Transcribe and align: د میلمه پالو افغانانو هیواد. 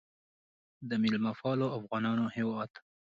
د 0.89 0.91
میلمه 1.01 1.31
پالو 1.39 1.67
افغانانو 1.77 2.25
هیواد. 2.35 2.71